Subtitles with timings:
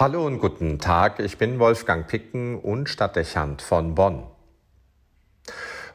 [0.00, 4.22] Hallo und guten Tag, ich bin Wolfgang Picken und Stadtdechant von Bonn.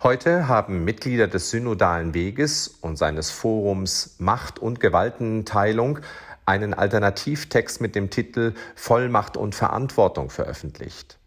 [0.04, 6.00] Heute haben Mitglieder des Synodalen Weges und seines Forums Macht und Gewaltenteilung
[6.46, 11.18] einen Alternativtext mit dem Titel Vollmacht und Verantwortung veröffentlicht.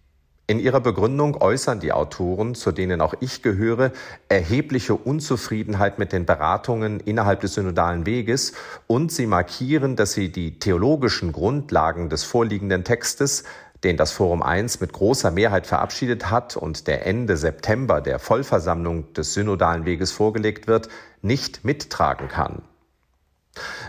[0.48, 3.90] In ihrer Begründung äußern die Autoren, zu denen auch ich gehöre,
[4.28, 8.52] erhebliche Unzufriedenheit mit den Beratungen innerhalb des synodalen Weges
[8.86, 13.42] und sie markieren, dass sie die theologischen Grundlagen des vorliegenden Textes,
[13.82, 19.12] den das Forum 1 mit großer Mehrheit verabschiedet hat und der Ende September der Vollversammlung
[19.14, 20.88] des synodalen Weges vorgelegt wird,
[21.22, 22.62] nicht mittragen kann.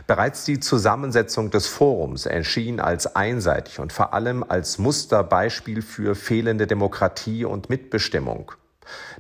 [0.08, 6.66] Bereits die Zusammensetzung des Forums erschien als einseitig und vor allem als Musterbeispiel für fehlende
[6.66, 8.54] Demokratie und Mitbestimmung.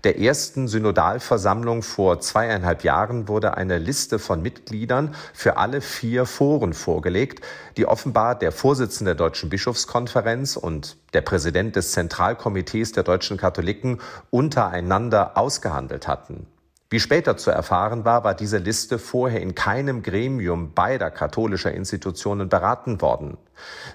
[0.05, 6.73] Der ersten Synodalversammlung vor zweieinhalb Jahren wurde eine Liste von Mitgliedern für alle vier Foren
[6.73, 7.43] vorgelegt,
[7.75, 13.99] die offenbar der Vorsitzende der Deutschen Bischofskonferenz und der Präsident des Zentralkomitees der deutschen Katholiken
[14.29, 16.47] untereinander ausgehandelt hatten.
[16.89, 22.47] Wie später zu erfahren war, war diese Liste vorher in keinem Gremium beider katholischer Institutionen
[22.47, 23.37] beraten worden.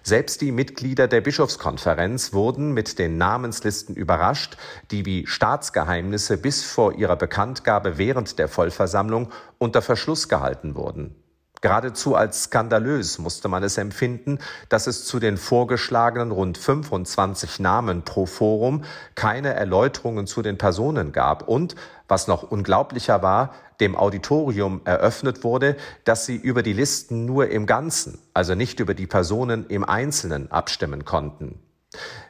[0.02, 4.58] Selbst die Mitglieder der Bischofskonferenz wurden mit den Namenslisten überrascht,
[4.90, 11.14] die wie Staatsgeheimnisse bis vor ihrer Bekanntgabe während der Vollversammlung unter Verschluss gehalten wurden.
[11.62, 18.02] Geradezu als skandalös musste man es empfinden, dass es zu den vorgeschlagenen rund 25 Namen
[18.02, 18.82] pro Forum
[19.14, 21.76] keine Erläuterungen zu den Personen gab und,
[22.08, 27.66] was noch unglaublicher war, dem Auditorium eröffnet wurde, dass sie über die Listen nur im
[27.66, 31.60] Ganzen, also nicht über die Personen im Einzelnen abstimmen konnten.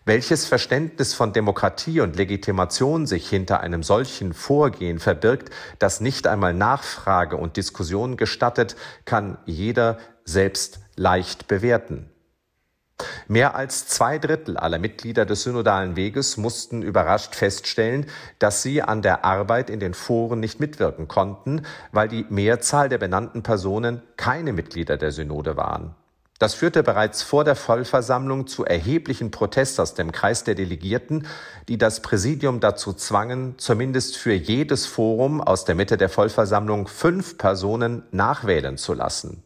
[0.05, 6.55] Welches Verständnis von Demokratie und Legitimation sich hinter einem solchen Vorgehen verbirgt, das nicht einmal
[6.55, 12.09] Nachfrage und Diskussion gestattet, kann jeder selbst leicht bewerten.
[13.29, 18.07] Mehr als zwei Drittel aller Mitglieder des Synodalen Weges mussten überrascht feststellen,
[18.39, 22.99] dass sie an der Arbeit in den Foren nicht mitwirken konnten, weil die Mehrzahl der
[22.99, 25.95] benannten Personen keine Mitglieder der Synode waren.
[26.43, 31.29] Das führte bereits vor der Vollversammlung zu erheblichen Protest aus dem Kreis der Delegierten,
[31.69, 37.39] die das Präsidium dazu zwangen, zumindest für jedes Forum aus der Mitte der Vollversammlung fünf
[37.39, 39.45] Personen nachwählen zu lassen.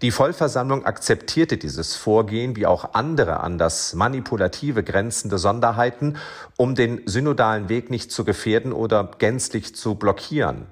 [0.00, 6.18] Die Vollversammlung akzeptierte dieses Vorgehen wie auch andere an das manipulative grenzende Sonderheiten,
[6.56, 10.66] um den synodalen Weg nicht zu gefährden oder gänzlich zu blockieren.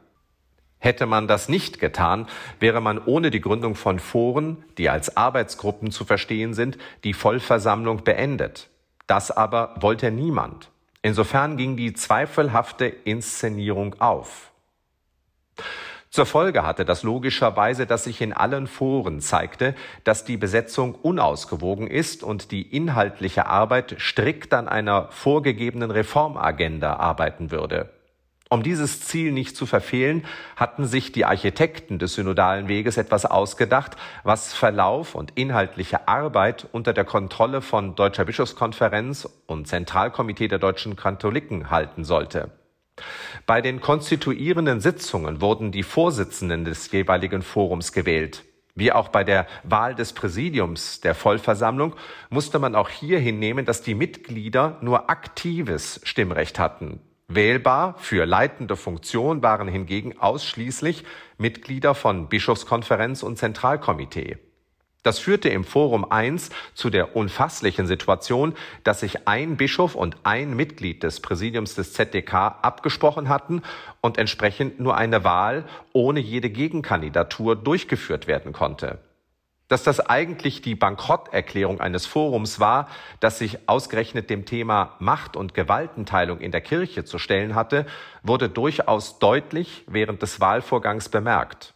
[0.85, 2.27] Hätte man das nicht getan,
[2.61, 8.05] wäre man ohne die Gründung von Foren, die als Arbeitsgruppen zu verstehen sind, die Vollversammlung
[8.05, 8.69] beendet.
[9.07, 10.71] Das aber wollte niemand.
[11.01, 14.53] Insofern ging die zweifelhafte Inszenierung auf.
[16.11, 19.75] Zur Folge hatte das logischerweise, dass sich in allen Foren zeigte,
[20.05, 27.51] dass die Besetzung unausgewogen ist und die inhaltliche Arbeit strikt an einer vorgegebenen Reformagenda arbeiten
[27.51, 27.89] würde.
[28.51, 30.25] Um dieses Ziel nicht zu verfehlen,
[30.57, 36.93] hatten sich die Architekten des synodalen Weges etwas ausgedacht, was Verlauf und inhaltliche Arbeit unter
[36.93, 42.51] der Kontrolle von Deutscher Bischofskonferenz und Zentralkomitee der deutschen Katholiken halten sollte.
[43.47, 48.45] Bei den konstituierenden Sitzungen wurden die Vorsitzenden des jeweiligen Forums gewählt.
[48.77, 51.95] Wie auch bei der Wahl des Präsidiums der Vollversammlung
[52.29, 57.01] musste man auch hier hinnehmen, dass die Mitglieder nur aktives Stimmrecht hatten.
[57.29, 61.05] Wählbar für leitende Funktion waren hingegen ausschließlich
[61.39, 64.37] Mitglieder von Bischofskonferenz und Zentralkomitee.
[65.03, 70.55] Das führte im Forum 1 zu der unfasslichen Situation, dass sich ein Bischof und ein
[70.55, 73.63] Mitglied des Präsidiums des ZDK abgesprochen hatten
[74.01, 78.99] und entsprechend nur eine Wahl ohne jede Gegenkandidatur durchgeführt werden konnte
[79.69, 82.89] dass das eigentlich die Bankrotterklärung eines Forums war,
[83.21, 87.87] das sich ausgerechnet dem Thema Macht und Gewaltenteilung in der Kirche zu stellen hatte,
[88.23, 91.75] wurde durchaus deutlich während des Wahlvorgangs bemerkt.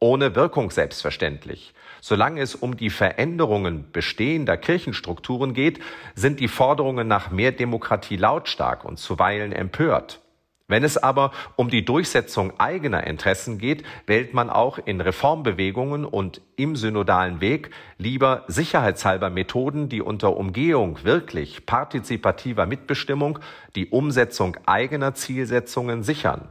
[0.00, 1.72] Ohne Wirkung selbstverständlich.
[2.00, 5.80] Solange es um die Veränderungen bestehender Kirchenstrukturen geht,
[6.14, 10.20] sind die Forderungen nach mehr Demokratie lautstark und zuweilen empört.
[10.66, 16.40] Wenn es aber um die Durchsetzung eigener Interessen geht, wählt man auch in Reformbewegungen und
[16.56, 23.40] im synodalen Weg lieber sicherheitshalber Methoden, die unter Umgehung wirklich partizipativer Mitbestimmung
[23.76, 26.48] die Umsetzung eigener Zielsetzungen sichern.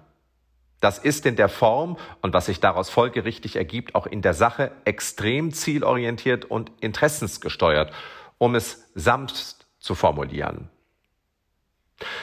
[0.79, 4.73] Das ist in der Form und was sich daraus folgerichtig ergibt, auch in der Sache
[4.85, 7.91] extrem zielorientiert und interessensgesteuert,
[8.37, 10.69] um es sanft zu formulieren.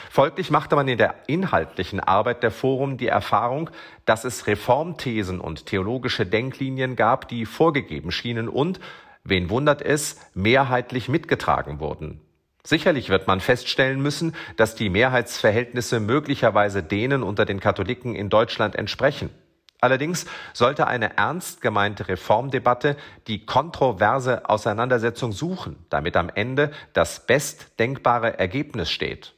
[0.09, 3.69] Folglich machte man in der inhaltlichen Arbeit der Forum die Erfahrung,
[4.05, 8.79] dass es Reformthesen und theologische Denklinien gab, die vorgegeben schienen und,
[9.23, 12.21] wen wundert es, mehrheitlich mitgetragen wurden.
[12.63, 18.75] Sicherlich wird man feststellen müssen, dass die Mehrheitsverhältnisse möglicherweise denen unter den Katholiken in Deutschland
[18.75, 19.31] entsprechen.
[19.79, 28.37] Allerdings sollte eine ernst gemeinte Reformdebatte die kontroverse Auseinandersetzung suchen, damit am Ende das bestdenkbare
[28.37, 29.33] Ergebnis steht.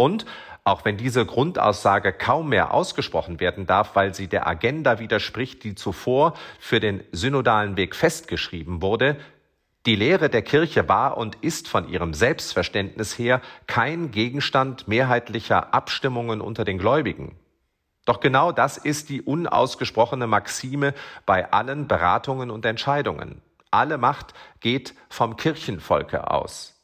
[0.00, 0.24] Und
[0.64, 5.74] auch wenn diese Grundaussage kaum mehr ausgesprochen werden darf, weil sie der Agenda widerspricht, die
[5.74, 9.18] zuvor für den synodalen Weg festgeschrieben wurde,
[9.84, 16.40] die Lehre der Kirche war und ist von ihrem Selbstverständnis her kein Gegenstand mehrheitlicher Abstimmungen
[16.40, 17.36] unter den Gläubigen.
[18.06, 20.94] Doch genau das ist die unausgesprochene Maxime
[21.26, 23.42] bei allen Beratungen und Entscheidungen.
[23.70, 26.79] Alle Macht geht vom Kirchenvolke aus.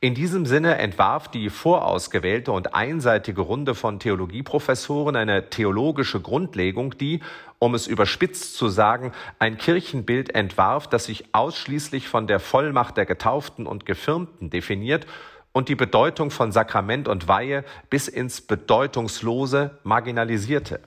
[0.00, 7.20] In diesem Sinne entwarf die vorausgewählte und einseitige Runde von Theologieprofessoren eine theologische Grundlegung, die,
[7.60, 13.06] um es überspitzt zu sagen, ein Kirchenbild entwarf, das sich ausschließlich von der Vollmacht der
[13.06, 15.06] Getauften und Gefirmten definiert
[15.52, 20.80] und die Bedeutung von Sakrament und Weihe bis ins Bedeutungslose marginalisierte.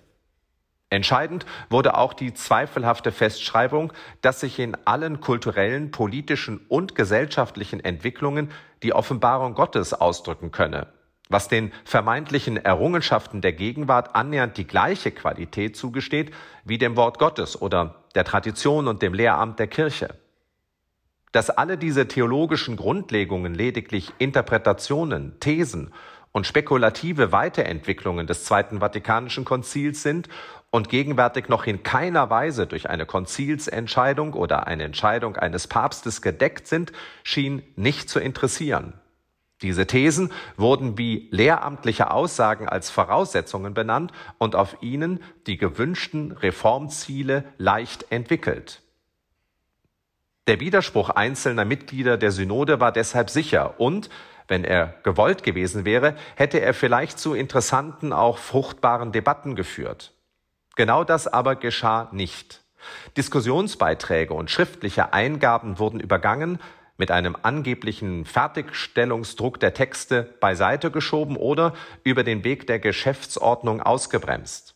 [0.96, 8.50] Entscheidend wurde auch die zweifelhafte Festschreibung, dass sich in allen kulturellen, politischen und gesellschaftlichen Entwicklungen
[8.82, 10.88] die Offenbarung Gottes ausdrücken könne,
[11.28, 16.32] was den vermeintlichen Errungenschaften der Gegenwart annähernd die gleiche Qualität zugesteht
[16.64, 20.16] wie dem Wort Gottes oder der Tradition und dem Lehramt der Kirche.
[21.34, 25.92] Dass alle diese theologischen Grundlegungen lediglich Interpretationen, Thesen
[26.36, 30.28] und spekulative Weiterentwicklungen des Zweiten Vatikanischen Konzils sind
[30.70, 36.68] und gegenwärtig noch in keiner Weise durch eine Konzilsentscheidung oder eine Entscheidung eines Papstes gedeckt
[36.68, 36.92] sind,
[37.24, 38.96] schien nicht zu interessieren.
[39.62, 47.46] Diese Thesen wurden wie lehramtliche Aussagen als Voraussetzungen benannt und auf ihnen die gewünschten Reformziele
[47.58, 48.82] leicht entwickelt.
[50.48, 54.10] Der Widerspruch einzelner Mitglieder der Synode war deshalb sicher und,
[54.48, 60.14] wenn er gewollt gewesen wäre, hätte er vielleicht zu interessanten, auch fruchtbaren Debatten geführt.
[60.76, 62.62] Genau das aber geschah nicht.
[63.18, 66.60] Diskussionsbeiträge und schriftliche Eingaben wurden übergangen,
[66.98, 74.76] mit einem angeblichen Fertigstellungsdruck der Texte beiseite geschoben oder über den Weg der Geschäftsordnung ausgebremst.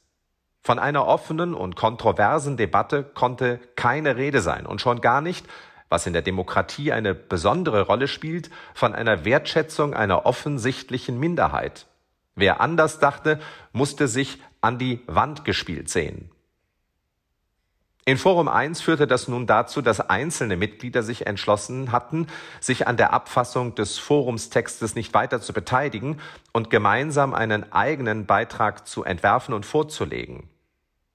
[0.61, 5.45] Von einer offenen und kontroversen Debatte konnte keine Rede sein und schon gar nicht,
[5.89, 11.87] was in der Demokratie eine besondere Rolle spielt, von einer Wertschätzung einer offensichtlichen Minderheit.
[12.35, 13.39] Wer anders dachte,
[13.73, 16.31] musste sich an die Wand gespielt sehen.
[18.05, 22.25] In Forum 1 führte das nun dazu, dass einzelne Mitglieder sich entschlossen hatten,
[22.59, 26.19] sich an der Abfassung des Forumstextes nicht weiter zu beteiligen
[26.51, 30.49] und gemeinsam einen eigenen Beitrag zu entwerfen und vorzulegen.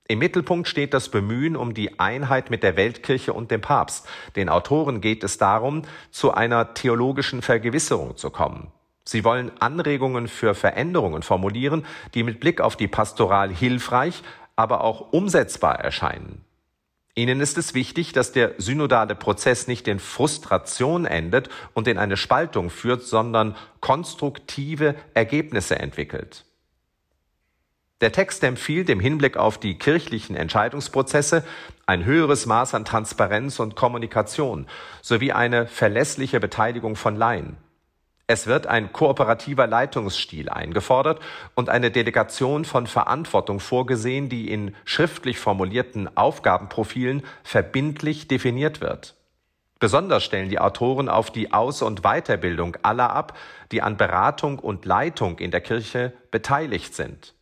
[0.07, 4.07] Im Mittelpunkt steht das Bemühen um die Einheit mit der Weltkirche und dem Papst.
[4.37, 8.71] Den Autoren geht es darum, zu einer theologischen Vergewisserung zu kommen.
[9.07, 14.23] Sie wollen Anregungen für Veränderungen formulieren, die mit Blick auf die Pastoral hilfreich,
[14.57, 16.45] aber auch umsetzbar erscheinen.
[17.15, 22.17] Ihnen ist es wichtig, dass der synodale Prozess nicht in Frustration endet und in eine
[22.17, 26.45] Spaltung führt, sondern konstruktive Ergebnisse entwickelt.
[28.05, 31.43] Der Text empfiehlt im Hinblick auf die kirchlichen Entscheidungsprozesse
[31.87, 34.67] ein höheres Maß an Transparenz und Kommunikation
[35.01, 37.57] sowie eine verlässliche Beteiligung von Laien.
[38.27, 41.21] Es wird ein kooperativer Leitungsstil eingefordert
[41.55, 49.15] und eine Delegation von Verantwortung vorgesehen, die in schriftlich formulierten Aufgabenprofilen verbindlich definiert wird.
[49.81, 53.35] Besonders stellen die Autoren auf die Aus- und Weiterbildung aller ab,
[53.73, 57.35] die an Beratung und Leitung in der Kirche beteiligt sind.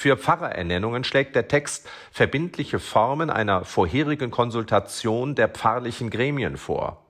[0.00, 7.04] Für Pfarrerernennungen schlägt der Text verbindliche Formen einer vorherigen Konsultation der pfarrlichen Gremien vor.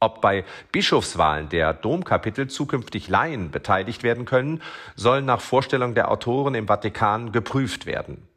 [0.00, 4.60] Ob bei Bischofswahlen der Domkapitel zukünftig Laien beteiligt werden können,
[4.96, 8.28] soll nach Vorstellung der Autoren im Vatikan geprüft werden.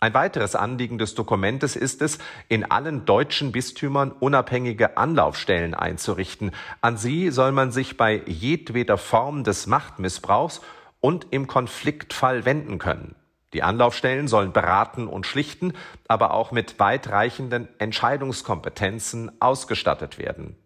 [0.00, 2.16] Ein weiteres Anliegen des Dokumentes ist es,
[2.48, 6.52] in allen deutschen Bistümern unabhängige Anlaufstellen einzurichten.
[6.80, 10.62] An sie soll man sich bei jedweder Form des Machtmissbrauchs
[11.02, 13.14] und im Konfliktfall wenden können.
[13.54, 15.72] Die Anlaufstellen sollen beraten und schlichten,
[16.08, 20.56] aber auch mit weitreichenden Entscheidungskompetenzen ausgestattet werden.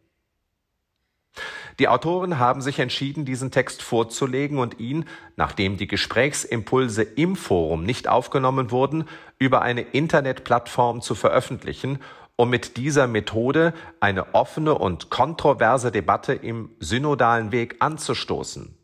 [1.79, 5.05] Die Autoren haben sich entschieden, diesen Text vorzulegen und ihn,
[5.37, 9.05] nachdem die Gesprächsimpulse im Forum nicht aufgenommen wurden,
[9.39, 12.01] über eine Internetplattform zu veröffentlichen,
[12.35, 18.78] um mit dieser Methode eine offene und kontroverse Debatte im synodalen Weg anzustoßen.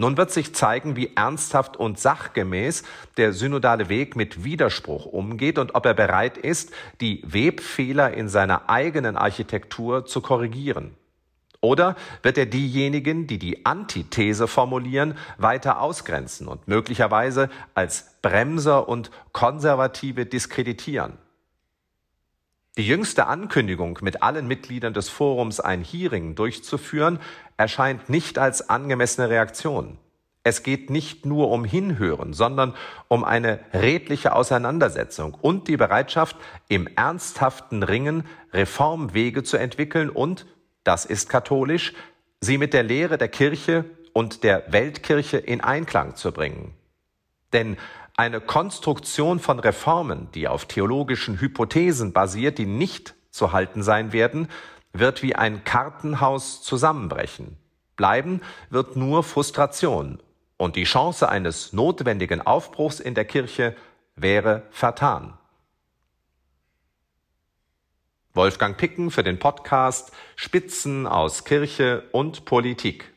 [0.00, 2.84] Nun wird sich zeigen, wie ernsthaft und sachgemäß
[3.16, 8.70] der synodale Weg mit Widerspruch umgeht und ob er bereit ist, die Webfehler in seiner
[8.70, 10.94] eigenen Architektur zu korrigieren.
[11.60, 19.10] Oder wird er diejenigen, die die Antithese formulieren, weiter ausgrenzen und möglicherweise als Bremser und
[19.32, 21.18] Konservative diskreditieren?
[22.78, 27.18] Die jüngste Ankündigung, mit allen Mitgliedern des Forums ein Hearing durchzuführen,
[27.56, 29.98] erscheint nicht als angemessene Reaktion.
[30.44, 32.74] Es geht nicht nur um Hinhören, sondern
[33.08, 36.36] um eine redliche Auseinandersetzung und die Bereitschaft,
[36.68, 40.46] im ernsthaften Ringen Reformwege zu entwickeln und
[40.84, 41.94] das ist katholisch,
[42.40, 46.74] sie mit der Lehre der Kirche und der Weltkirche in Einklang zu bringen.
[47.52, 47.76] Denn
[48.18, 54.48] eine Konstruktion von Reformen, die auf theologischen Hypothesen basiert, die nicht zu halten sein werden,
[54.92, 57.56] wird wie ein Kartenhaus zusammenbrechen.
[57.94, 60.20] Bleiben wird nur Frustration
[60.56, 63.76] und die Chance eines notwendigen Aufbruchs in der Kirche
[64.16, 65.38] wäre vertan.
[68.34, 73.12] Wolfgang Picken für den Podcast Spitzen aus Kirche und Politik.